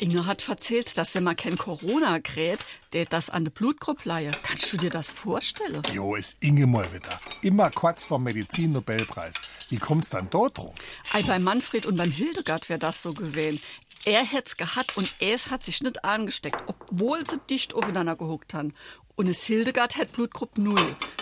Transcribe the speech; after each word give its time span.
Inge 0.00 0.26
hat 0.26 0.48
erzählt, 0.48 0.96
dass 0.96 1.14
wenn 1.14 1.24
man 1.24 1.34
kein 1.34 1.56
Corona 1.56 2.20
kräht, 2.20 2.60
der 2.92 3.04
das 3.04 3.30
an 3.30 3.44
der 3.44 3.50
Blutgruppe 3.50 4.08
leihe. 4.08 4.30
Kannst 4.42 4.72
du 4.72 4.76
dir 4.76 4.90
das 4.90 5.10
vorstellen? 5.10 5.82
Jo, 5.92 6.14
ist 6.14 6.36
Inge 6.40 6.66
mal 6.66 6.86
wieder. 6.92 7.18
Immer 7.42 7.70
kurz 7.70 8.04
vom 8.04 8.22
Medizin-Nobelpreis. 8.22 9.34
Wie 9.70 9.78
kommt's 9.78 10.10
dann 10.10 10.30
dort 10.30 10.58
drauf? 10.58 10.74
Ei, 11.12 11.22
bei 11.22 11.38
Manfred 11.38 11.86
und 11.86 11.96
beim 11.96 12.10
Hildegard 12.10 12.68
wäre 12.68 12.78
das 12.78 13.02
so 13.02 13.12
gewesen. 13.12 13.60
Er 14.04 14.24
hätt's 14.24 14.56
gehabt 14.56 14.96
und 14.96 15.12
es 15.20 15.50
hat 15.50 15.64
sich 15.64 15.82
nicht 15.82 16.04
angesteckt, 16.04 16.62
obwohl 16.66 17.26
sie 17.26 17.38
dicht 17.50 17.74
aufeinander 17.74 18.16
gehuckt 18.16 18.54
haben. 18.54 18.74
Und 19.14 19.28
es 19.28 19.44
Hildegard 19.44 19.96
hat 19.96 20.12
Blutgruppe 20.12 20.60
0. 20.60 20.74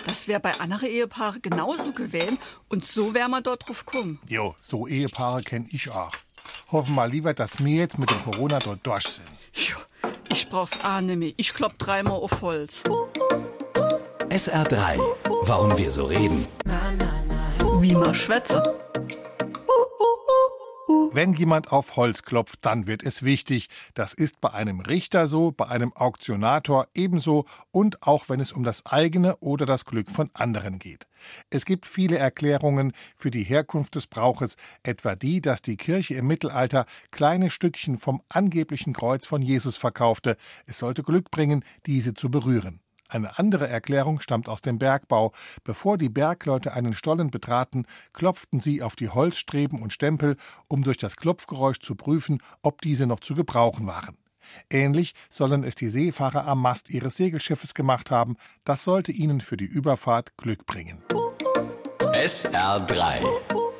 Das 0.05 0.27
wäre 0.27 0.39
bei 0.39 0.59
anderen 0.59 0.87
Ehepaaren 0.87 1.41
genauso 1.41 1.91
gewesen 1.91 2.39
und 2.69 2.85
so 2.85 3.13
wär 3.13 3.27
man 3.27 3.43
dort 3.43 3.67
drauf 3.67 3.85
gekommen. 3.85 4.19
Jo, 4.27 4.55
so 4.61 4.87
Ehepaare 4.87 5.41
kenn 5.43 5.67
ich 5.71 5.89
auch. 5.89 6.11
Hoffen 6.71 6.95
mal 6.95 7.09
lieber, 7.09 7.33
dass 7.33 7.63
wir 7.63 7.75
jetzt 7.75 7.99
mit 7.99 8.09
dem 8.09 8.23
Corona 8.23 8.59
dort 8.59 8.79
durch 8.83 9.03
sind. 9.03 9.29
Jo, 9.53 9.75
ich 10.29 10.49
brauch's 10.49 10.83
auch 10.85 11.01
nicht 11.01 11.17
mehr. 11.17 11.33
Ich 11.35 11.53
klopp 11.53 11.77
dreimal 11.77 12.13
auf 12.13 12.41
Holz. 12.41 12.83
SR3. 14.29 14.99
Warum 15.43 15.77
wir 15.77 15.91
so 15.91 16.05
reden. 16.05 16.47
Wie 17.79 17.93
man 17.93 18.15
schwätze. 18.15 18.79
Wenn 21.13 21.33
jemand 21.33 21.73
auf 21.73 21.97
Holz 21.97 22.23
klopft, 22.23 22.65
dann 22.65 22.87
wird 22.87 23.03
es 23.03 23.23
wichtig. 23.23 23.67
Das 23.93 24.13
ist 24.13 24.39
bei 24.39 24.51
einem 24.51 24.79
Richter 24.79 25.27
so, 25.27 25.51
bei 25.51 25.67
einem 25.67 25.91
Auktionator 25.93 26.87
ebenso 26.93 27.45
und 27.71 28.01
auch 28.01 28.29
wenn 28.29 28.39
es 28.39 28.53
um 28.53 28.63
das 28.63 28.85
eigene 28.85 29.35
oder 29.37 29.65
das 29.65 29.83
Glück 29.83 30.09
von 30.09 30.29
anderen 30.33 30.79
geht. 30.79 31.07
Es 31.49 31.65
gibt 31.65 31.85
viele 31.85 32.17
Erklärungen 32.17 32.93
für 33.17 33.29
die 33.29 33.43
Herkunft 33.43 33.95
des 33.95 34.07
Brauches, 34.07 34.55
etwa 34.83 35.15
die, 35.15 35.41
dass 35.41 35.61
die 35.61 35.75
Kirche 35.77 36.15
im 36.15 36.27
Mittelalter 36.27 36.85
kleine 37.11 37.49
Stückchen 37.49 37.97
vom 37.97 38.21
angeblichen 38.29 38.93
Kreuz 38.93 39.25
von 39.25 39.41
Jesus 39.41 39.75
verkaufte. 39.75 40.37
Es 40.65 40.77
sollte 40.77 41.03
Glück 41.03 41.29
bringen, 41.29 41.65
diese 41.85 42.13
zu 42.13 42.31
berühren. 42.31 42.79
Eine 43.11 43.37
andere 43.37 43.67
Erklärung 43.67 44.21
stammt 44.21 44.47
aus 44.47 44.61
dem 44.61 44.79
Bergbau. 44.79 45.33
Bevor 45.65 45.97
die 45.97 46.07
Bergleute 46.07 46.71
einen 46.71 46.93
Stollen 46.93 47.29
betraten, 47.29 47.85
klopften 48.13 48.61
sie 48.61 48.81
auf 48.81 48.95
die 48.95 49.09
Holzstreben 49.09 49.81
und 49.81 49.91
Stempel, 49.91 50.37
um 50.69 50.81
durch 50.81 50.97
das 50.97 51.17
Klopfgeräusch 51.17 51.79
zu 51.79 51.95
prüfen, 51.95 52.41
ob 52.61 52.81
diese 52.81 53.05
noch 53.05 53.19
zu 53.19 53.35
gebrauchen 53.35 53.85
waren. 53.85 54.17
Ähnlich 54.69 55.13
sollen 55.29 55.65
es 55.65 55.75
die 55.75 55.89
Seefahrer 55.89 56.47
am 56.47 56.61
Mast 56.61 56.89
ihres 56.89 57.17
Segelschiffes 57.17 57.73
gemacht 57.73 58.11
haben. 58.11 58.37
Das 58.63 58.85
sollte 58.85 59.11
ihnen 59.11 59.41
für 59.41 59.57
die 59.57 59.65
Überfahrt 59.65 60.37
Glück 60.37 60.65
bringen. 60.65 61.03
SR3. 62.13 63.70